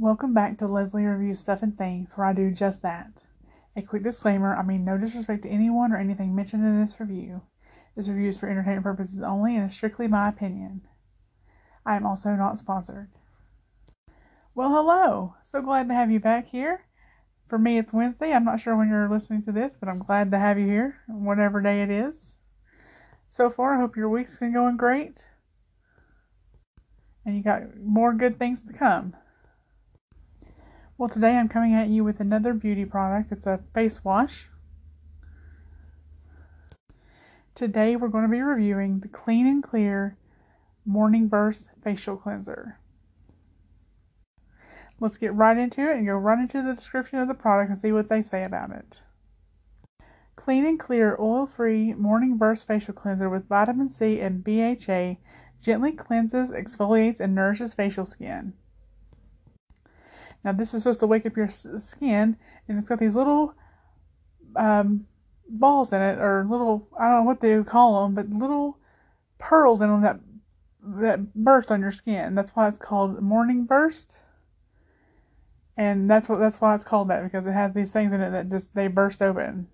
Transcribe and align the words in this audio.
Welcome 0.00 0.32
back 0.32 0.58
to 0.58 0.68
Leslie 0.68 1.06
Reviews 1.06 1.40
Stuff 1.40 1.64
and 1.64 1.76
Things, 1.76 2.12
where 2.12 2.28
I 2.28 2.32
do 2.32 2.52
just 2.52 2.82
that. 2.82 3.10
A 3.74 3.82
quick 3.82 4.04
disclaimer 4.04 4.54
I 4.54 4.62
mean 4.62 4.84
no 4.84 4.96
disrespect 4.96 5.42
to 5.42 5.48
anyone 5.48 5.92
or 5.92 5.96
anything 5.96 6.36
mentioned 6.36 6.64
in 6.64 6.80
this 6.80 7.00
review. 7.00 7.42
This 7.96 8.06
review 8.06 8.28
is 8.28 8.38
for 8.38 8.48
entertainment 8.48 8.84
purposes 8.84 9.22
only 9.22 9.56
and 9.56 9.66
is 9.66 9.72
strictly 9.72 10.06
my 10.06 10.28
opinion. 10.28 10.82
I 11.84 11.96
am 11.96 12.06
also 12.06 12.30
not 12.36 12.60
sponsored. 12.60 13.08
Well, 14.54 14.70
hello! 14.70 15.34
So 15.42 15.60
glad 15.60 15.88
to 15.88 15.94
have 15.94 16.12
you 16.12 16.20
back 16.20 16.46
here. 16.46 16.84
For 17.48 17.58
me, 17.58 17.76
it's 17.76 17.92
Wednesday. 17.92 18.32
I'm 18.32 18.44
not 18.44 18.60
sure 18.60 18.76
when 18.76 18.88
you're 18.88 19.10
listening 19.10 19.42
to 19.46 19.52
this, 19.52 19.76
but 19.80 19.88
I'm 19.88 19.98
glad 19.98 20.30
to 20.30 20.38
have 20.38 20.60
you 20.60 20.66
here, 20.68 21.00
whatever 21.08 21.60
day 21.60 21.82
it 21.82 21.90
is. 21.90 22.30
So 23.28 23.50
far, 23.50 23.74
I 23.74 23.80
hope 23.80 23.96
your 23.96 24.10
week's 24.10 24.36
been 24.36 24.52
going 24.52 24.76
great. 24.76 25.26
And 27.26 27.36
you 27.36 27.42
got 27.42 27.76
more 27.82 28.12
good 28.12 28.38
things 28.38 28.62
to 28.62 28.72
come. 28.72 29.16
Well, 30.98 31.08
today 31.08 31.36
I'm 31.36 31.48
coming 31.48 31.74
at 31.74 31.86
you 31.86 32.02
with 32.02 32.18
another 32.18 32.52
beauty 32.52 32.84
product. 32.84 33.30
It's 33.30 33.46
a 33.46 33.60
face 33.72 34.02
wash. 34.02 34.48
Today 37.54 37.94
we're 37.94 38.08
going 38.08 38.24
to 38.24 38.28
be 38.28 38.42
reviewing 38.42 38.98
the 38.98 39.06
Clean 39.06 39.46
and 39.46 39.62
Clear 39.62 40.16
Morning 40.84 41.28
Burst 41.28 41.68
Facial 41.84 42.16
Cleanser. 42.16 42.80
Let's 44.98 45.18
get 45.18 45.32
right 45.34 45.56
into 45.56 45.88
it 45.88 45.98
and 45.98 46.04
go 46.04 46.16
right 46.16 46.40
into 46.40 46.62
the 46.62 46.74
description 46.74 47.20
of 47.20 47.28
the 47.28 47.34
product 47.34 47.70
and 47.70 47.78
see 47.78 47.92
what 47.92 48.08
they 48.08 48.20
say 48.20 48.42
about 48.42 48.72
it. 48.72 49.00
Clean 50.34 50.66
and 50.66 50.80
Clear 50.80 51.16
Oil 51.20 51.46
Free 51.46 51.94
Morning 51.94 52.36
Burst 52.36 52.66
Facial 52.66 52.92
Cleanser 52.92 53.30
with 53.30 53.46
vitamin 53.46 53.88
C 53.88 54.18
and 54.18 54.42
BHA 54.42 55.14
gently 55.60 55.92
cleanses, 55.92 56.50
exfoliates, 56.50 57.20
and 57.20 57.36
nourishes 57.36 57.72
facial 57.72 58.04
skin. 58.04 58.52
Now 60.44 60.52
this 60.52 60.72
is 60.72 60.82
supposed 60.82 61.00
to 61.00 61.06
wake 61.06 61.26
up 61.26 61.36
your 61.36 61.48
skin, 61.48 62.36
and 62.68 62.78
it's 62.78 62.88
got 62.88 62.98
these 62.98 63.14
little 63.14 63.54
um, 64.56 65.06
balls 65.48 65.92
in 65.92 66.00
it, 66.00 66.18
or 66.18 66.46
little 66.48 66.88
I 66.98 67.08
don't 67.08 67.18
know 67.18 67.22
what 67.24 67.40
they 67.40 67.62
call 67.62 68.02
them, 68.02 68.14
but 68.14 68.30
little 68.30 68.78
pearls 69.38 69.80
in 69.80 69.88
them 69.88 70.02
that 70.02 70.20
that 70.82 71.34
burst 71.34 71.70
on 71.70 71.80
your 71.80 71.92
skin. 71.92 72.34
That's 72.34 72.54
why 72.54 72.68
it's 72.68 72.78
called 72.78 73.20
morning 73.20 73.64
burst, 73.64 74.16
and 75.76 76.08
that's 76.08 76.28
what 76.28 76.38
that's 76.38 76.60
why 76.60 76.74
it's 76.74 76.84
called 76.84 77.08
that 77.08 77.24
because 77.24 77.46
it 77.46 77.52
has 77.52 77.74
these 77.74 77.92
things 77.92 78.12
in 78.12 78.20
it 78.20 78.30
that 78.30 78.50
just 78.50 78.74
they 78.74 78.88
burst 78.88 79.22
open. 79.22 79.68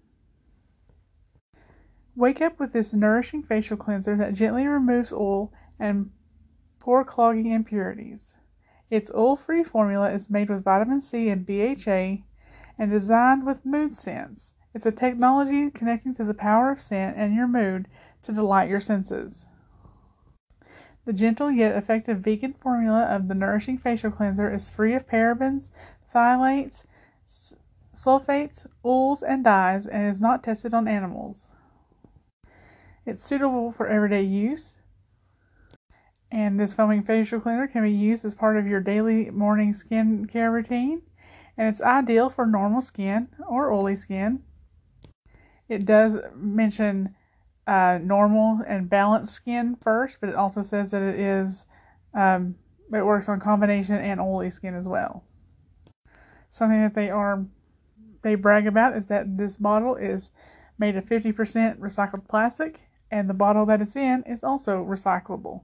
Wake 2.17 2.41
up 2.41 2.61
with 2.61 2.73
this 2.73 2.95
nourishing 2.95 3.43
facial 3.43 3.77
cleanser 3.77 4.17
that 4.17 4.35
gently 4.35 4.67
removes 4.67 5.13
oil 5.13 5.53
and 5.81 6.11
pore 6.79 7.05
clogging 7.05 7.51
impurities. 7.51 8.35
Its 8.91 9.11
oil-free 9.15 9.65
formula 9.65 10.11
is 10.11 10.31
made 10.31 10.51
with 10.51 10.65
vitamin 10.65 11.01
C 11.01 11.29
and 11.29 11.47
BHA 11.47 12.25
and 12.79 12.91
designed 12.91 13.47
with 13.47 13.65
mood 13.65 13.95
scents. 13.95 14.53
It's 14.75 14.87
a 14.87 14.93
technology 14.93 15.71
connecting 15.71 16.15
to 16.15 16.25
the 16.25 16.35
power 16.35 16.71
of 16.71 16.81
scent 16.81 17.17
and 17.17 17.35
your 17.35 17.47
mood 17.49 17.89
to 18.23 18.33
delight 18.33 18.69
your 18.69 18.81
senses. 18.81 19.47
The 21.05 21.13
gentle 21.13 21.51
yet 21.51 21.77
effective 21.77 22.21
vegan 22.21 22.55
formula 22.55 23.05
of 23.05 23.29
the 23.29 23.35
nourishing 23.35 23.79
facial 23.79 24.11
cleanser 24.11 24.53
is 24.53 24.71
free 24.71 24.95
of 24.95 25.07
parabens, 25.07 25.71
phthalates, 26.13 26.85
sulfates, 27.95 28.67
oils, 28.85 29.23
and 29.23 29.45
dyes 29.45 29.87
and 29.87 30.09
is 30.09 30.21
not 30.21 30.43
tested 30.43 30.75
on 30.75 30.89
animals. 30.89 31.49
It's 33.07 33.23
suitable 33.23 33.71
for 33.71 33.87
everyday 33.87 34.23
use. 34.23 34.74
And 36.35 36.59
this 36.59 36.75
foaming 36.75 37.05
facial 37.05 37.39
cleanser 37.39 37.69
can 37.69 37.85
be 37.85 37.93
used 37.93 38.25
as 38.25 38.35
part 38.35 38.57
of 38.57 38.67
your 38.67 38.81
daily 38.81 39.31
morning 39.31 39.73
skin 39.73 40.27
care 40.27 40.51
routine. 40.51 41.01
And 41.57 41.69
it's 41.69 41.81
ideal 41.81 42.29
for 42.29 42.45
normal 42.45 42.83
skin 42.83 43.29
or 43.49 43.73
oily 43.73 43.95
skin. 43.95 44.43
It 45.69 45.85
does 45.85 46.17
mention 46.35 47.15
uh, 47.69 48.01
normal 48.03 48.63
and 48.67 48.91
balanced 48.91 49.33
skin 49.33 49.77
first, 49.77 50.19
but 50.21 50.29
it 50.29 50.35
also 50.35 50.63
says 50.63 50.91
that 50.91 51.03
it 51.03 51.21
is 51.21 51.67
um, 52.15 52.57
it 52.93 53.07
works 53.07 53.29
on 53.29 53.39
combination 53.39 53.95
and 53.95 54.21
oily 54.21 54.51
skin 54.51 54.75
as 54.75 54.89
well. 54.89 55.23
Something 56.51 56.81
that 56.81 56.95
they 56.95 57.11
are 57.11 57.45
they 58.23 58.35
brag 58.35 58.67
about 58.67 58.97
is 58.97 59.07
that 59.07 59.39
this 59.39 59.57
bottle 59.57 59.95
is 59.95 60.33
made 60.79 60.97
of 60.97 61.05
50% 61.05 61.79
recycled 61.79 62.27
plastic, 62.27 62.81
and 63.13 63.31
the 63.31 63.35
bottle 63.35 63.65
that 63.67 63.81
it's 63.81 63.95
in 63.95 64.25
is 64.25 64.43
also 64.43 64.85
recyclable 64.85 65.63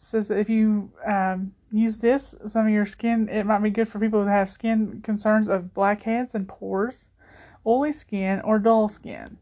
says 0.00 0.30
if 0.30 0.48
you 0.48 0.90
um, 1.06 1.52
use 1.70 1.98
this, 1.98 2.34
some 2.46 2.66
of 2.66 2.72
your 2.72 2.86
skin, 2.86 3.28
it 3.28 3.44
might 3.44 3.62
be 3.62 3.70
good 3.70 3.88
for 3.88 3.98
people 3.98 4.22
who 4.22 4.28
have 4.28 4.48
skin 4.48 5.00
concerns 5.02 5.48
of 5.48 5.74
blackheads 5.74 6.34
and 6.34 6.48
pores, 6.48 7.04
oily 7.66 7.92
skin, 7.92 8.40
or 8.40 8.58
dull 8.58 8.88
skin. 8.88 9.36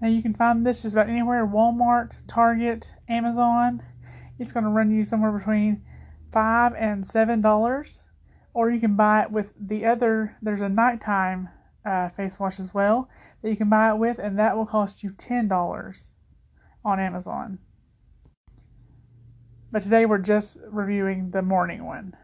Now 0.00 0.08
you 0.08 0.20
can 0.20 0.34
find 0.34 0.66
this 0.66 0.82
just 0.82 0.94
about 0.94 1.08
anywhere 1.08 1.46
Walmart, 1.46 2.12
Target, 2.26 2.92
Amazon. 3.08 3.82
It's 4.38 4.52
going 4.52 4.64
to 4.64 4.70
run 4.70 4.90
you 4.90 5.04
somewhere 5.04 5.32
between 5.32 5.82
five 6.30 6.74
and 6.74 7.06
seven 7.06 7.40
dollars, 7.40 8.02
or 8.52 8.70
you 8.70 8.80
can 8.80 8.96
buy 8.96 9.22
it 9.22 9.30
with 9.30 9.54
the 9.58 9.86
other. 9.86 10.36
There's 10.42 10.60
a 10.60 10.68
nighttime 10.68 11.48
uh, 11.86 12.10
face 12.10 12.38
wash 12.38 12.60
as 12.60 12.74
well 12.74 13.08
that 13.40 13.50
you 13.50 13.56
can 13.56 13.70
buy 13.70 13.90
it 13.90 13.96
with, 13.96 14.18
and 14.18 14.38
that 14.38 14.56
will 14.56 14.66
cost 14.66 15.02
you 15.02 15.12
ten 15.12 15.48
dollars 15.48 16.04
on 16.84 17.00
Amazon. 17.00 17.58
But 19.72 19.82
today 19.82 20.04
we're 20.04 20.18
just 20.18 20.58
reviewing 20.68 21.30
the 21.30 21.40
morning 21.40 21.86
one. 21.86 22.14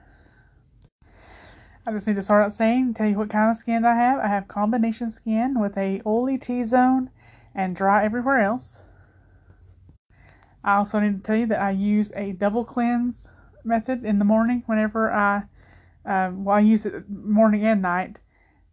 I 1.87 1.93
just 1.93 2.07
need 2.07 2.17
to 2.17 2.23
start 2.23 2.45
out 2.45 2.53
saying, 2.53 2.93
tell 2.93 3.09
you 3.09 3.17
what 3.17 3.31
kind 3.31 3.51
of 3.51 3.57
skin 3.57 3.87
I 3.87 3.95
have. 3.95 4.19
I 4.19 4.29
have 4.29 4.47
combination 4.49 5.11
skin 5.11 5.59
with 5.59 5.79
a 5.79 6.03
oily 6.05 6.37
T-zone 6.37 7.09
and 7.55 7.75
dry 7.75 8.05
everywhere 8.05 8.41
else. 8.43 8.83
I 10.63 10.77
also 10.77 11.01
need 11.01 11.17
to 11.17 11.23
tell 11.23 11.37
you 11.37 11.47
that 11.47 11.63
I 11.63 11.71
use 11.71 12.13
a 12.15 12.33
double 12.33 12.67
cleanse 12.67 13.33
method 13.65 14.05
in 14.05 14.19
the 14.19 14.27
morning 14.27 14.63
whenever 14.67 15.11
I, 15.11 15.45
um, 16.05 16.45
well, 16.45 16.57
I 16.57 16.61
use 16.61 16.85
it 16.85 17.09
morning 17.09 17.65
and 17.65 17.81
night 17.81 18.19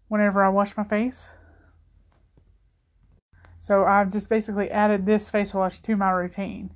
whenever 0.10 0.44
I 0.44 0.50
wash 0.50 0.76
my 0.76 0.84
face. 0.84 1.32
So 3.58 3.86
I've 3.86 4.12
just 4.12 4.28
basically 4.28 4.70
added 4.70 5.06
this 5.06 5.30
face 5.30 5.54
wash 5.54 5.80
to 5.80 5.96
my 5.96 6.12
routine 6.12 6.72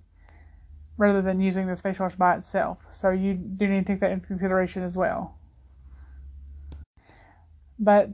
rather 1.00 1.22
than 1.22 1.40
using 1.40 1.66
this 1.66 1.80
face 1.80 1.98
wash 1.98 2.16
by 2.16 2.36
itself. 2.36 2.78
So 2.92 3.10
you 3.10 3.34
do 3.34 3.68
need 3.68 3.88
to 3.88 3.94
take 3.94 4.02
that 4.02 4.12
into 4.12 4.28
consideration 4.28 4.84
as 4.84 4.98
well. 4.98 5.38
But 7.80 8.10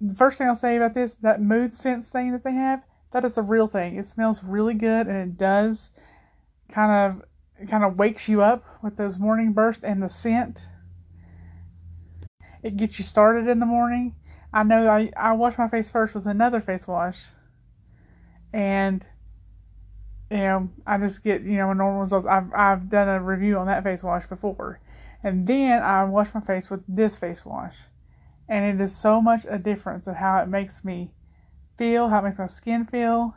the 0.00 0.14
first 0.14 0.38
thing 0.38 0.48
I'll 0.48 0.54
say 0.54 0.76
about 0.76 0.94
this, 0.94 1.16
that 1.16 1.42
mood 1.42 1.74
scents 1.74 2.08
thing 2.08 2.32
that 2.32 2.42
they 2.42 2.54
have, 2.54 2.82
that 3.10 3.24
is 3.26 3.36
a 3.36 3.42
real 3.42 3.68
thing. 3.68 3.96
It 3.96 4.06
smells 4.06 4.42
really 4.42 4.72
good 4.72 5.06
and 5.08 5.16
it 5.16 5.36
does 5.36 5.90
kind 6.70 7.12
of 7.12 7.68
kind 7.68 7.84
of 7.84 7.98
wakes 7.98 8.28
you 8.28 8.40
up 8.40 8.64
with 8.82 8.96
those 8.96 9.18
morning 9.18 9.52
bursts 9.52 9.84
and 9.84 10.02
the 10.02 10.08
scent. 10.08 10.68
It 12.62 12.78
gets 12.78 12.98
you 12.98 13.04
started 13.04 13.46
in 13.46 13.58
the 13.58 13.66
morning. 13.66 14.14
I 14.54 14.62
know 14.62 14.88
I, 14.88 15.10
I 15.16 15.32
wash 15.32 15.58
my 15.58 15.68
face 15.68 15.90
first 15.90 16.14
with 16.14 16.24
another 16.24 16.62
face 16.62 16.86
wash 16.86 17.18
and 18.54 19.06
you 20.30 20.36
know, 20.36 20.68
I 20.86 20.98
just 20.98 21.22
get, 21.24 21.42
you 21.42 21.56
know, 21.56 21.72
normal 21.72 22.00
results. 22.00 22.26
I've, 22.26 22.52
I've 22.54 22.88
done 22.88 23.08
a 23.08 23.22
review 23.22 23.58
on 23.58 23.66
that 23.66 23.82
face 23.82 24.02
wash 24.02 24.26
before. 24.26 24.80
And 25.22 25.46
then 25.46 25.82
I 25.82 26.04
wash 26.04 26.34
my 26.34 26.40
face 26.40 26.70
with 26.70 26.82
this 26.86 27.16
face 27.16 27.44
wash. 27.44 27.76
And 28.48 28.64
it 28.64 28.82
is 28.82 28.94
so 28.94 29.20
much 29.20 29.46
a 29.48 29.58
difference 29.58 30.06
of 30.06 30.16
how 30.16 30.38
it 30.38 30.48
makes 30.48 30.84
me 30.84 31.12
feel, 31.76 32.08
how 32.08 32.18
it 32.18 32.24
makes 32.24 32.38
my 32.38 32.46
skin 32.46 32.84
feel, 32.86 33.34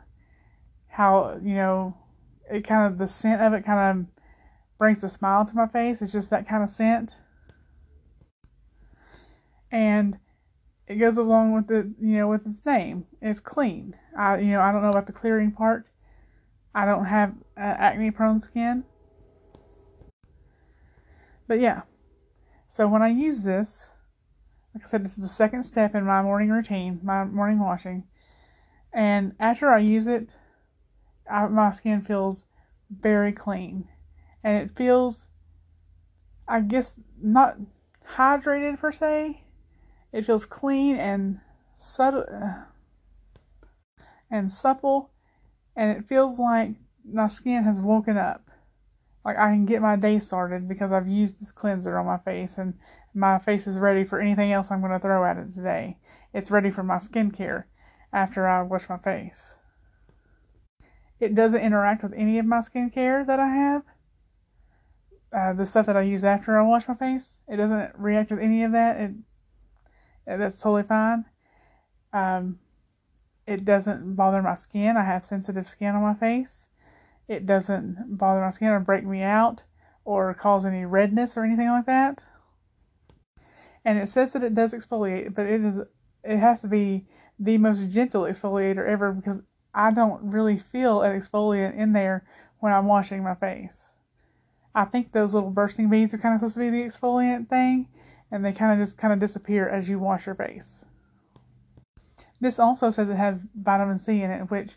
how, 0.88 1.38
you 1.42 1.54
know, 1.54 1.96
it 2.50 2.66
kind 2.66 2.92
of, 2.92 2.98
the 2.98 3.06
scent 3.06 3.40
of 3.40 3.52
it 3.54 3.64
kind 3.64 4.00
of 4.00 4.06
brings 4.78 5.02
a 5.02 5.08
smile 5.08 5.44
to 5.44 5.56
my 5.56 5.66
face. 5.66 6.02
It's 6.02 6.12
just 6.12 6.30
that 6.30 6.46
kind 6.46 6.62
of 6.62 6.70
scent. 6.70 7.16
And 9.70 10.18
it 10.86 10.96
goes 10.96 11.16
along 11.16 11.52
with 11.52 11.68
the, 11.68 11.90
you 12.00 12.18
know, 12.18 12.28
with 12.28 12.46
its 12.46 12.64
name. 12.66 13.06
It's 13.22 13.40
clean. 13.40 13.96
I, 14.16 14.38
you 14.38 14.50
know, 14.50 14.60
I 14.60 14.72
don't 14.72 14.82
know 14.82 14.90
about 14.90 15.06
the 15.06 15.12
clearing 15.12 15.52
part 15.52 15.86
I 16.74 16.86
don't 16.86 17.04
have 17.04 17.34
uh, 17.56 17.60
acne 17.60 18.10
prone 18.10 18.40
skin. 18.40 18.84
But 21.46 21.60
yeah, 21.60 21.82
so 22.66 22.88
when 22.88 23.02
I 23.02 23.08
use 23.08 23.42
this, 23.42 23.90
like 24.74 24.84
I 24.86 24.88
said, 24.88 25.04
this 25.04 25.12
is 25.12 25.22
the 25.22 25.28
second 25.28 25.64
step 25.64 25.94
in 25.94 26.04
my 26.04 26.22
morning 26.22 26.48
routine, 26.48 27.00
my 27.02 27.24
morning 27.24 27.58
washing. 27.58 28.04
And 28.92 29.34
after 29.38 29.70
I 29.70 29.78
use 29.78 30.06
it, 30.06 30.30
I, 31.30 31.46
my 31.48 31.70
skin 31.70 32.00
feels 32.00 32.44
very 32.90 33.32
clean. 33.32 33.88
And 34.42 34.56
it 34.56 34.76
feels, 34.76 35.26
I 36.48 36.60
guess, 36.60 36.96
not 37.20 37.58
hydrated 38.16 38.78
per 38.78 38.92
se. 38.92 39.42
It 40.12 40.24
feels 40.24 40.46
clean 40.46 40.96
and 40.96 41.40
subtle 41.76 42.24
and 44.30 44.50
supple 44.50 45.10
and 45.76 45.90
it 45.96 46.04
feels 46.04 46.38
like 46.38 46.70
my 47.04 47.26
skin 47.26 47.64
has 47.64 47.80
woken 47.80 48.16
up. 48.16 48.48
like 49.24 49.38
I 49.38 49.48
can 49.50 49.64
get 49.64 49.82
my 49.82 49.96
day 49.96 50.18
started 50.18 50.68
because 50.68 50.92
I've 50.92 51.08
used 51.08 51.40
this 51.40 51.52
cleanser 51.52 51.98
on 51.98 52.06
my 52.06 52.18
face 52.18 52.58
and 52.58 52.74
my 53.14 53.38
face 53.38 53.66
is 53.66 53.78
ready 53.78 54.04
for 54.04 54.20
anything 54.20 54.52
else 54.52 54.70
I'm 54.70 54.80
going 54.80 54.92
to 54.92 54.98
throw 54.98 55.24
at 55.24 55.36
it 55.36 55.52
today. 55.52 55.98
It's 56.32 56.50
ready 56.50 56.70
for 56.70 56.82
my 56.82 56.96
skincare 56.96 57.64
after 58.12 58.48
I 58.48 58.62
wash 58.62 58.88
my 58.88 58.98
face. 58.98 59.56
It 61.20 61.34
doesn't 61.34 61.60
interact 61.60 62.02
with 62.02 62.14
any 62.14 62.38
of 62.38 62.46
my 62.46 62.58
skincare 62.58 63.24
that 63.26 63.38
I 63.38 63.48
have. 63.48 63.82
Uh, 65.32 65.52
the 65.52 65.64
stuff 65.64 65.86
that 65.86 65.96
I 65.96 66.02
use 66.02 66.24
after 66.24 66.58
I 66.58 66.62
wash 66.62 66.88
my 66.88 66.94
face, 66.94 67.32
it 67.48 67.56
doesn't 67.56 67.92
react 67.96 68.30
with 68.30 68.40
any 68.40 68.64
of 68.64 68.72
that. 68.72 69.00
It 69.00 69.12
that's 70.26 70.60
totally 70.60 70.82
fine. 70.82 71.24
Um, 72.12 72.58
it 73.52 73.64
doesn't 73.64 74.14
bother 74.14 74.42
my 74.42 74.54
skin. 74.54 74.96
I 74.96 75.04
have 75.04 75.24
sensitive 75.24 75.68
skin 75.68 75.94
on 75.94 76.02
my 76.02 76.14
face. 76.14 76.68
It 77.28 77.46
doesn't 77.46 78.16
bother 78.16 78.40
my 78.40 78.50
skin 78.50 78.68
or 78.68 78.80
break 78.80 79.04
me 79.04 79.22
out 79.22 79.62
or 80.04 80.32
cause 80.34 80.64
any 80.64 80.84
redness 80.84 81.36
or 81.36 81.44
anything 81.44 81.68
like 81.68 81.86
that. 81.86 82.24
And 83.84 83.98
it 83.98 84.08
says 84.08 84.32
that 84.32 84.42
it 84.42 84.54
does 84.54 84.72
exfoliate, 84.72 85.34
but 85.34 85.46
it 85.46 85.62
is 85.62 85.80
it 86.24 86.38
has 86.38 86.62
to 86.62 86.68
be 86.68 87.06
the 87.38 87.58
most 87.58 87.92
gentle 87.92 88.22
exfoliator 88.22 88.86
ever 88.86 89.12
because 89.12 89.40
I 89.74 89.90
don't 89.90 90.30
really 90.30 90.58
feel 90.58 91.02
an 91.02 91.18
exfoliant 91.18 91.76
in 91.76 91.92
there 91.92 92.24
when 92.60 92.72
I'm 92.72 92.86
washing 92.86 93.22
my 93.22 93.34
face. 93.34 93.90
I 94.74 94.84
think 94.84 95.12
those 95.12 95.34
little 95.34 95.50
bursting 95.50 95.90
beads 95.90 96.14
are 96.14 96.18
kind 96.18 96.34
of 96.34 96.40
supposed 96.40 96.54
to 96.54 96.60
be 96.60 96.70
the 96.70 96.84
exfoliant 96.84 97.48
thing, 97.48 97.88
and 98.30 98.44
they 98.44 98.52
kind 98.52 98.72
of 98.72 98.86
just 98.86 98.96
kind 98.96 99.12
of 99.12 99.18
disappear 99.18 99.68
as 99.68 99.88
you 99.88 99.98
wash 99.98 100.26
your 100.26 100.34
face. 100.34 100.84
This 102.42 102.58
also 102.58 102.90
says 102.90 103.08
it 103.08 103.14
has 103.14 103.40
vitamin 103.54 103.98
C 103.98 104.20
in 104.20 104.32
it, 104.32 104.50
which 104.50 104.74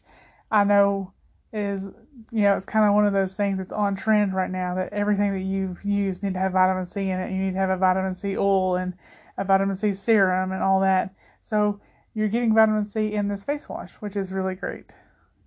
I 0.52 0.64
know 0.64 1.14
is, 1.52 1.86
you 2.32 2.44
know, 2.44 2.56
it's 2.56 2.64
kind 2.64 2.88
of 2.88 2.94
one 2.94 3.08
of 3.08 3.14
those 3.14 3.36
things 3.36 3.58
that's 3.58 3.74
on 3.74 3.96
trend 3.96 4.36
right 4.36 4.52
now 4.52 4.76
that 4.76 4.94
everything 4.94 5.34
that 5.34 5.42
you 5.42 5.76
use 5.84 6.22
need 6.22 6.36
to 6.36 6.40
have 6.40 6.52
vitamin 6.52 6.86
C 6.86 7.10
in 7.10 7.20
it. 7.20 7.32
You 7.32 7.40
need 7.40 7.54
to 7.54 7.58
have 7.58 7.72
a 7.72 7.78
vitamin 7.78 8.14
C 8.14 8.38
oil 8.38 8.76
and 8.76 8.94
a 9.40 9.44
vitamin 9.44 9.76
C 9.76 9.96
serum 9.96 10.52
and 10.52 10.62
all 10.62 10.80
that. 10.82 11.16
So 11.42 11.82
you're 12.14 12.28
getting 12.28 12.54
vitamin 12.54 12.86
C 12.86 13.14
in 13.14 13.28
this 13.28 13.44
face 13.44 13.68
wash, 13.68 13.94
which 13.94 14.16
is 14.16 14.32
really 14.32 14.54
great. 14.54 14.92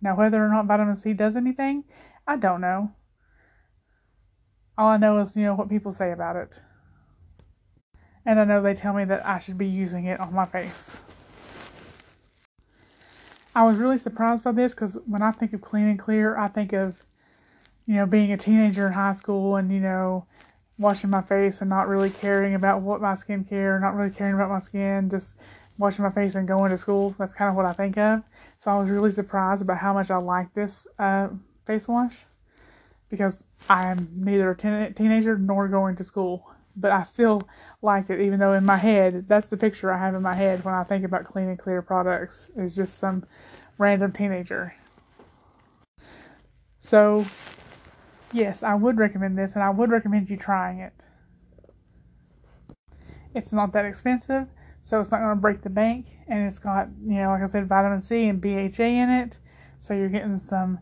Now, 0.02 0.16
whether 0.16 0.44
or 0.44 0.48
not 0.48 0.66
vitamin 0.66 0.96
C 0.96 1.12
does 1.12 1.36
anything, 1.36 1.84
I 2.26 2.34
don't 2.34 2.60
know. 2.60 2.90
All 4.76 4.88
I 4.88 4.96
know 4.96 5.18
is, 5.18 5.36
you 5.36 5.44
know, 5.44 5.54
what 5.54 5.68
people 5.68 5.92
say 5.92 6.10
about 6.10 6.34
it. 6.34 6.60
And 8.26 8.40
I 8.40 8.44
know 8.44 8.60
they 8.60 8.74
tell 8.74 8.92
me 8.92 9.04
that 9.04 9.24
I 9.24 9.38
should 9.38 9.56
be 9.56 9.68
using 9.68 10.06
it 10.06 10.18
on 10.18 10.34
my 10.34 10.46
face. 10.46 10.96
I 13.58 13.62
was 13.64 13.78
really 13.78 13.98
surprised 13.98 14.44
by 14.44 14.52
this 14.52 14.72
because 14.72 14.96
when 15.06 15.20
I 15.20 15.32
think 15.32 15.52
of 15.52 15.60
clean 15.60 15.88
and 15.88 15.98
clear, 15.98 16.38
I 16.38 16.46
think 16.46 16.72
of, 16.72 17.04
you 17.86 17.96
know, 17.96 18.06
being 18.06 18.30
a 18.30 18.36
teenager 18.36 18.86
in 18.86 18.92
high 18.92 19.14
school 19.14 19.56
and, 19.56 19.72
you 19.72 19.80
know, 19.80 20.26
washing 20.78 21.10
my 21.10 21.22
face 21.22 21.60
and 21.60 21.68
not 21.68 21.88
really 21.88 22.08
caring 22.08 22.54
about 22.54 22.82
what 22.82 23.00
my 23.00 23.14
skincare, 23.14 23.80
not 23.80 23.96
really 23.96 24.12
caring 24.12 24.34
about 24.34 24.48
my 24.48 24.60
skin, 24.60 25.10
just 25.10 25.40
washing 25.76 26.04
my 26.04 26.10
face 26.12 26.36
and 26.36 26.46
going 26.46 26.70
to 26.70 26.78
school. 26.78 27.16
That's 27.18 27.34
kind 27.34 27.50
of 27.50 27.56
what 27.56 27.66
I 27.66 27.72
think 27.72 27.98
of. 27.98 28.22
So 28.58 28.70
I 28.70 28.78
was 28.78 28.90
really 28.90 29.10
surprised 29.10 29.62
about 29.62 29.78
how 29.78 29.92
much 29.92 30.12
I 30.12 30.18
like 30.18 30.54
this 30.54 30.86
uh, 31.00 31.26
face 31.66 31.88
wash 31.88 32.26
because 33.10 33.44
I 33.68 33.86
am 33.90 34.08
neither 34.14 34.52
a 34.52 34.56
teen- 34.56 34.94
teenager 34.94 35.36
nor 35.36 35.66
going 35.66 35.96
to 35.96 36.04
school. 36.04 36.48
But 36.80 36.92
I 36.92 37.02
still 37.02 37.42
like 37.82 38.08
it, 38.08 38.20
even 38.20 38.38
though 38.38 38.52
in 38.52 38.64
my 38.64 38.76
head, 38.76 39.26
that's 39.26 39.48
the 39.48 39.56
picture 39.56 39.92
I 39.92 39.98
have 39.98 40.14
in 40.14 40.22
my 40.22 40.34
head 40.34 40.64
when 40.64 40.74
I 40.74 40.84
think 40.84 41.04
about 41.04 41.24
clean 41.24 41.48
and 41.48 41.58
clear 41.58 41.82
products, 41.82 42.50
is 42.56 42.76
just 42.76 42.98
some 42.98 43.26
random 43.78 44.12
teenager. 44.12 44.74
So, 46.78 47.26
yes, 48.32 48.62
I 48.62 48.74
would 48.74 48.98
recommend 48.98 49.36
this, 49.36 49.54
and 49.54 49.62
I 49.62 49.70
would 49.70 49.90
recommend 49.90 50.30
you 50.30 50.36
trying 50.36 50.78
it. 50.78 50.92
It's 53.34 53.52
not 53.52 53.72
that 53.72 53.84
expensive, 53.84 54.46
so 54.82 55.00
it's 55.00 55.10
not 55.10 55.18
going 55.18 55.36
to 55.36 55.40
break 55.40 55.62
the 55.62 55.70
bank, 55.70 56.06
and 56.28 56.46
it's 56.46 56.58
got, 56.58 56.88
you 57.04 57.14
know, 57.16 57.30
like 57.30 57.42
I 57.42 57.46
said, 57.46 57.68
vitamin 57.68 58.00
C 58.00 58.28
and 58.28 58.40
BHA 58.40 58.84
in 58.84 59.10
it, 59.10 59.36
so 59.78 59.94
you're 59.94 60.08
getting 60.08 60.38
some, 60.38 60.78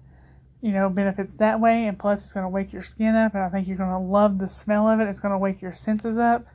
you 0.60 0.72
know, 0.72 0.88
benefits 0.88 1.36
that 1.36 1.60
way, 1.60 1.86
and 1.86 1.98
plus 1.98 2.22
it's 2.22 2.32
going 2.32 2.44
to 2.44 2.50
wake 2.50 2.72
your 2.72 2.82
skin 2.82 3.14
up, 3.14 3.34
and 3.34 3.42
I 3.42 3.48
think 3.48 3.68
you're 3.68 3.76
going 3.76 3.90
to 3.90 3.98
love 3.98 4.38
the 4.38 4.48
smell 4.48 4.88
of 4.88 5.00
it. 5.00 5.08
It's 5.08 5.20
going 5.20 5.32
to 5.32 5.38
wake 5.38 5.62
your 5.62 5.72
senses 5.72 6.18
up. 6.18 6.46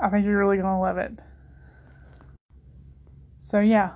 I 0.00 0.08
think 0.08 0.24
you're 0.24 0.38
really 0.38 0.56
going 0.56 0.74
to 0.74 0.80
love 0.80 0.98
it. 0.98 1.12
So, 3.38 3.60
yeah, 3.60 3.92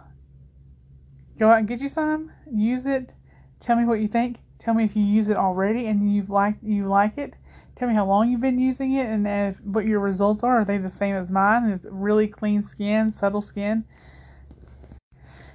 Go 1.39 1.51
out 1.51 1.59
and 1.59 1.69
get 1.69 1.81
you 1.81 1.89
some. 1.89 2.33
Use 2.53 2.85
it. 2.85 3.15
Tell 3.61 3.77
me 3.77 3.85
what 3.85 4.01
you 4.01 4.09
think. 4.09 4.39
Tell 4.59 4.75
me 4.75 4.85
if 4.85 4.97
you 4.97 5.05
use 5.05 5.29
it 5.29 5.37
already 5.37 5.87
and 5.87 6.13
you 6.13 6.25
like 6.29 6.57
you 6.63 6.89
like 6.89 7.17
it. 7.17 7.35
Tell 7.77 7.87
me 7.87 7.95
how 7.95 8.07
long 8.07 8.29
you've 8.29 8.41
been 8.41 8.59
using 8.59 8.95
it 8.95 9.07
and 9.07 9.27
if, 9.27 9.61
what 9.61 9.87
your 9.87 10.01
results 10.01 10.43
are. 10.43 10.63
Are 10.63 10.65
they 10.65 10.79
the 10.79 10.91
same 10.91 11.15
as 11.15 11.31
mine? 11.31 11.71
It's 11.71 11.87
really 11.89 12.27
clean 12.27 12.65
skin, 12.65 13.13
subtle 13.13 13.41
skin. 13.41 13.85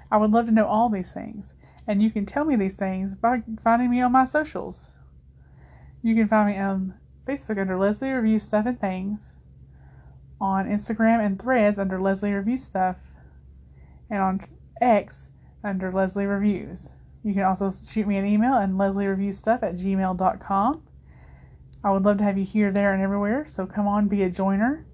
I 0.09 0.15
would 0.15 0.31
love 0.31 0.45
to 0.45 0.53
know 0.53 0.67
all 0.67 0.87
these 0.87 1.11
things. 1.11 1.53
And 1.87 2.01
you 2.01 2.11
can 2.11 2.25
tell 2.25 2.45
me 2.45 2.55
these 2.55 2.75
things 2.75 3.15
by 3.15 3.43
finding 3.63 3.89
me 3.89 4.01
on 4.01 4.11
my 4.11 4.25
socials. 4.25 4.91
You 6.01 6.15
can 6.15 6.27
find 6.27 6.49
me 6.49 6.57
on 6.57 6.93
Facebook 7.27 7.59
under 7.59 7.77
Leslie 7.77 8.11
Reviews 8.11 8.43
Stuff 8.43 8.65
and 8.65 8.79
Things, 8.79 9.21
on 10.39 10.67
Instagram 10.67 11.25
and 11.25 11.41
Threads 11.41 11.79
under 11.79 11.99
Leslie 11.99 12.33
Reviews 12.33 12.63
Stuff, 12.63 12.97
and 14.09 14.19
on 14.19 14.41
X 14.81 15.29
under 15.63 15.91
Leslie 15.91 16.25
Reviews. 16.25 16.89
You 17.23 17.33
can 17.33 17.43
also 17.43 17.71
shoot 17.71 18.05
me 18.05 18.17
an 18.17 18.25
email 18.25 18.55
at 18.55 18.69
lesliereviewstuff 18.69 19.63
at 19.63 19.75
gmail.com. 19.75 20.83
I 21.83 21.91
would 21.91 22.03
love 22.03 22.17
to 22.17 22.23
have 22.23 22.37
you 22.37 22.45
here, 22.45 22.71
there, 22.71 22.93
and 22.93 23.01
everywhere, 23.01 23.45
so 23.47 23.65
come 23.65 23.87
on, 23.87 24.07
be 24.07 24.23
a 24.23 24.29
joiner. 24.29 24.85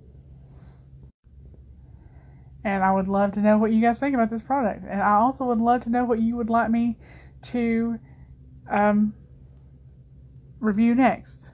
And 2.63 2.83
I 2.83 2.91
would 2.91 3.07
love 3.07 3.31
to 3.33 3.39
know 3.39 3.57
what 3.57 3.71
you 3.71 3.81
guys 3.81 3.99
think 3.99 4.13
about 4.13 4.29
this 4.29 4.41
product. 4.41 4.83
And 4.89 5.01
I 5.01 5.15
also 5.15 5.45
would 5.45 5.59
love 5.59 5.81
to 5.81 5.89
know 5.89 6.03
what 6.03 6.19
you 6.19 6.35
would 6.35 6.49
like 6.49 6.69
me 6.69 6.97
to 7.43 7.99
um, 8.69 9.13
review 10.59 10.93
next. 10.93 11.51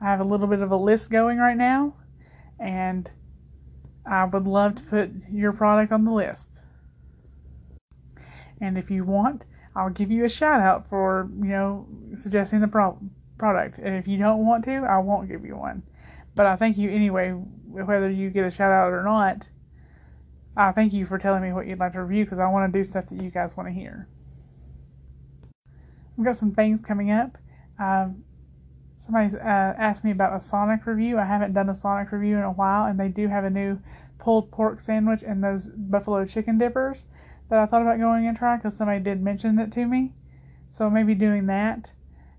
I 0.00 0.06
have 0.06 0.20
a 0.20 0.24
little 0.24 0.46
bit 0.46 0.60
of 0.60 0.72
a 0.72 0.76
list 0.76 1.10
going 1.10 1.38
right 1.38 1.56
now, 1.56 1.94
and 2.58 3.10
I 4.04 4.24
would 4.24 4.46
love 4.46 4.74
to 4.76 4.82
put 4.82 5.10
your 5.30 5.52
product 5.52 5.92
on 5.92 6.04
the 6.04 6.12
list. 6.12 6.50
And 8.60 8.76
if 8.76 8.90
you 8.90 9.04
want, 9.04 9.46
I'll 9.74 9.90
give 9.90 10.10
you 10.10 10.24
a 10.24 10.28
shout 10.28 10.60
out 10.60 10.88
for, 10.88 11.28
you 11.38 11.48
know, 11.48 11.86
suggesting 12.14 12.60
the 12.60 12.68
pro- 12.68 12.98
product. 13.38 13.78
And 13.78 13.96
if 13.96 14.08
you 14.08 14.18
don't 14.18 14.44
want 14.44 14.64
to, 14.64 14.86
I 14.88 14.98
won't 14.98 15.28
give 15.28 15.44
you 15.44 15.56
one. 15.56 15.82
But 16.36 16.46
I 16.46 16.54
thank 16.56 16.76
you 16.76 16.90
anyway, 16.90 17.30
whether 17.30 18.10
you 18.10 18.30
get 18.30 18.44
a 18.44 18.50
shout 18.50 18.70
out 18.70 18.92
or 18.92 19.02
not. 19.02 19.48
I 20.54 20.70
thank 20.70 20.92
you 20.92 21.06
for 21.06 21.18
telling 21.18 21.42
me 21.42 21.52
what 21.52 21.66
you'd 21.66 21.78
like 21.78 21.94
to 21.94 22.02
review 22.02 22.24
because 22.24 22.38
I 22.38 22.46
want 22.46 22.72
to 22.72 22.78
do 22.78 22.84
stuff 22.84 23.06
that 23.10 23.20
you 23.20 23.30
guys 23.30 23.56
want 23.56 23.68
to 23.68 23.72
hear. 23.72 24.06
We've 26.16 26.26
got 26.26 26.36
some 26.36 26.52
things 26.52 26.80
coming 26.86 27.10
up. 27.10 27.36
Um, 27.78 28.22
somebody 28.98 29.34
uh, 29.34 29.40
asked 29.40 30.04
me 30.04 30.10
about 30.10 30.36
a 30.36 30.40
Sonic 30.40 30.86
review. 30.86 31.18
I 31.18 31.24
haven't 31.24 31.54
done 31.54 31.70
a 31.70 31.74
Sonic 31.74 32.12
review 32.12 32.36
in 32.36 32.42
a 32.44 32.52
while, 32.52 32.86
and 32.86 33.00
they 33.00 33.08
do 33.08 33.28
have 33.28 33.44
a 33.44 33.50
new 33.50 33.78
pulled 34.18 34.50
pork 34.50 34.80
sandwich 34.80 35.22
and 35.22 35.42
those 35.42 35.66
buffalo 35.68 36.24
chicken 36.26 36.58
dippers 36.58 37.06
that 37.48 37.58
I 37.58 37.66
thought 37.66 37.82
about 37.82 37.98
going 37.98 38.26
and 38.26 38.36
try 38.36 38.56
because 38.56 38.76
somebody 38.76 39.00
did 39.00 39.22
mention 39.22 39.58
it 39.58 39.72
to 39.72 39.86
me. 39.86 40.12
So 40.70 40.90
maybe 40.90 41.14
doing 41.14 41.46
that. 41.46 41.92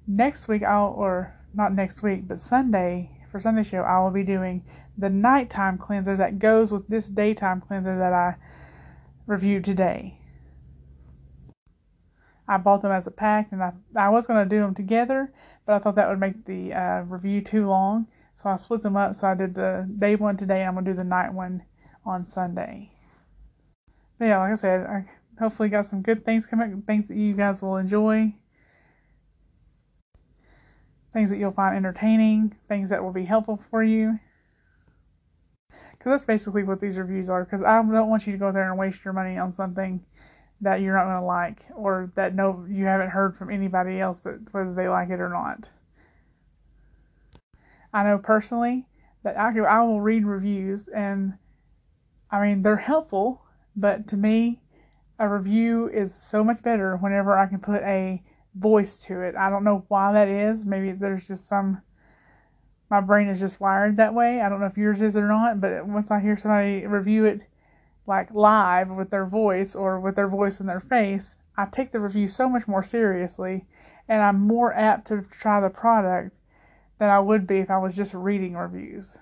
Next 0.06 0.48
week, 0.48 0.64
I'll, 0.64 0.88
or 0.88 1.36
not 1.54 1.74
next 1.74 2.04
week, 2.04 2.28
but 2.28 2.40
Sunday, 2.40 3.17
for 3.38 3.42
Sunday 3.42 3.62
show, 3.62 3.84
I 3.84 4.00
will 4.00 4.10
be 4.10 4.24
doing 4.24 4.64
the 4.98 5.10
nighttime 5.10 5.78
cleanser 5.78 6.18
that 6.18 6.40
goes 6.40 6.72
with 6.72 6.88
this 6.88 7.06
daytime 7.06 7.62
cleanser 7.62 7.96
that 8.00 8.14
I 8.14 8.36
reviewed 9.28 9.64
today. 9.64 10.20
I 12.48 12.58
bought 12.58 12.82
them 12.82 12.92
as 12.92 13.06
a 13.06 13.12
pack 13.12 13.50
and 13.52 13.62
I, 13.62 13.74
I 13.96 14.10
was 14.10 14.26
going 14.26 14.44
to 14.44 14.50
do 14.50 14.60
them 14.60 14.74
together, 14.74 15.32
but 15.68 15.76
I 15.76 15.80
thought 15.80 15.96
that 15.96 16.10
would 16.10 16.20
make 16.20 16.46
the 16.46 16.74
uh, 16.74 17.02
review 17.02 17.42
too 17.42 17.68
long. 17.68 18.08
So 18.36 18.50
I 18.50 18.56
split 18.56 18.82
them 18.82 18.98
up. 18.98 19.14
So 19.14 19.28
I 19.28 19.36
did 19.36 19.54
the 19.54 19.88
day 20.00 20.16
one 20.16 20.36
today. 20.38 20.62
and 20.62 20.70
I'm 20.70 20.74
going 20.74 20.86
to 20.86 20.92
do 20.92 20.98
the 20.98 21.04
night 21.04 21.32
one 21.32 21.62
on 22.06 22.24
Sunday. 22.24 22.92
But 24.18 24.26
yeah, 24.26 24.40
like 24.40 24.54
I 24.54 24.56
said, 24.56 24.88
I 24.88 25.06
hopefully 25.38 25.70
got 25.70 25.86
some 25.86 26.02
good 26.02 26.26
things 26.26 26.48
coming, 26.48 26.82
things 26.88 27.08
that 27.10 27.18
you 27.18 27.36
guys 27.36 27.62
will 27.62 27.78
enjoy, 27.78 28.34
things 31.18 31.32
that 31.32 31.40
you'll 31.40 31.52
find 31.52 31.76
entertaining, 31.76 32.56
things 32.68 32.90
that 32.90 33.04
will 33.04 33.12
be 33.12 33.26
helpful 33.26 33.60
for 33.72 33.84
you. 33.84 34.20
Because 35.70 36.12
that's 36.12 36.26
basically 36.26 36.64
what 36.64 36.80
these 36.80 37.00
reviews 37.00 37.28
are. 37.28 37.44
Because 37.44 37.64
I 37.64 37.82
don't 37.82 38.10
want 38.10 38.28
you 38.28 38.34
to 38.34 38.38
go 38.38 38.52
there 38.52 38.70
and 38.70 38.78
waste 38.78 39.04
your 39.04 39.16
money 39.16 39.40
on 39.40 39.52
something 39.52 40.06
that 40.62 40.82
you're 40.82 40.96
not 40.96 41.06
going 41.06 41.18
to 41.18 41.26
like, 41.26 41.66
or 41.76 42.12
that 42.14 42.36
no, 42.36 42.66
you 42.70 42.86
haven't 42.86 43.10
heard 43.10 43.36
from 43.36 43.50
anybody 43.50 44.00
else 44.00 44.22
that 44.22 44.54
whether 44.54 44.76
they 44.76 44.88
like 44.88 45.10
it 45.10 45.20
or 45.20 45.30
not. 45.30 45.68
I 47.92 48.04
know 48.04 48.20
personally 48.20 48.86
that 49.24 49.40
I, 49.40 49.58
I 49.58 49.82
will 49.82 50.02
read 50.02 50.24
reviews, 50.24 50.88
and 50.88 51.34
I 52.30 52.46
mean 52.46 52.62
they're 52.62 52.76
helpful 52.76 53.42
but 53.76 54.08
to 54.08 54.18
me, 54.18 54.60
a 55.20 55.30
review 55.30 55.88
is 55.90 56.14
so 56.14 56.44
much 56.44 56.62
better 56.64 56.98
whenever 56.98 57.38
I 57.38 57.46
can 57.46 57.60
put 57.60 57.82
a 57.84 58.22
voice 58.58 59.04
to 59.04 59.22
it. 59.22 59.36
I 59.36 59.50
don't 59.50 59.64
know 59.64 59.86
why 59.88 60.14
that 60.14 60.28
is. 60.28 60.66
Maybe 60.66 60.92
there's 60.92 61.28
just 61.28 61.48
some 61.48 61.82
my 62.90 63.02
brain 63.02 63.28
is 63.28 63.40
just 63.40 63.60
wired 63.60 63.98
that 63.98 64.14
way. 64.14 64.40
I 64.40 64.48
don't 64.48 64.62
know 64.62 64.68
if 64.68 64.78
yours 64.78 65.02
is 65.02 65.18
or 65.18 65.28
not, 65.28 65.60
but 65.60 65.86
once 65.86 66.10
I 66.10 66.20
hear 66.20 66.38
somebody 66.38 66.86
review 66.86 67.26
it 67.26 67.42
like 68.06 68.34
live 68.34 68.90
with 68.90 69.10
their 69.10 69.26
voice 69.26 69.76
or 69.76 70.00
with 70.00 70.16
their 70.16 70.30
voice 70.30 70.62
in 70.62 70.68
their 70.68 70.80
face, 70.80 71.36
I 71.58 71.66
take 71.66 71.92
the 71.92 72.00
review 72.00 72.30
so 72.30 72.48
much 72.48 72.68
more 72.68 72.84
seriously 72.84 73.66
and 74.08 74.22
I'm 74.22 74.40
more 74.40 74.74
apt 74.74 75.08
to 75.08 75.26
try 75.30 75.60
the 75.60 75.70
product 75.70 76.38
than 76.98 77.10
I 77.10 77.20
would 77.20 77.46
be 77.46 77.58
if 77.60 77.70
I 77.70 77.78
was 77.78 77.96
just 77.96 78.14
reading 78.14 78.56
reviews. 78.56 79.18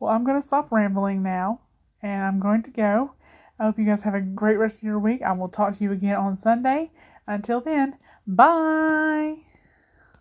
Well, 0.00 0.10
I'm 0.10 0.24
going 0.24 0.40
to 0.40 0.46
stop 0.46 0.72
rambling 0.72 1.22
now 1.22 1.60
and 2.02 2.24
I'm 2.24 2.40
going 2.40 2.64
to 2.64 2.70
go. 2.70 3.12
I 3.58 3.64
hope 3.64 3.78
you 3.78 3.84
guys 3.84 4.02
have 4.02 4.14
a 4.14 4.20
great 4.20 4.56
rest 4.56 4.78
of 4.78 4.82
your 4.84 4.98
week. 4.98 5.22
I 5.22 5.32
will 5.32 5.48
talk 5.48 5.76
to 5.76 5.84
you 5.84 5.92
again 5.92 6.16
on 6.16 6.36
Sunday. 6.36 6.90
Until 7.26 7.60
then, 7.60 7.96
bye. 8.26 9.36